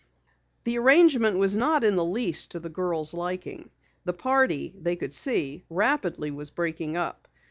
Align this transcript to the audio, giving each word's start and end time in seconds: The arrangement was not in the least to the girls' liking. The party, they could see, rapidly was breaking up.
The 0.63 0.79
arrangement 0.79 1.37
was 1.37 1.55
not 1.55 1.83
in 1.83 1.95
the 1.95 2.03
least 2.03 2.49
to 2.49 2.59
the 2.59 2.71
girls' 2.71 3.13
liking. 3.13 3.69
The 4.03 4.13
party, 4.13 4.73
they 4.75 4.95
could 4.95 5.13
see, 5.13 5.63
rapidly 5.69 6.31
was 6.31 6.49
breaking 6.49 6.97
up. 6.97 7.27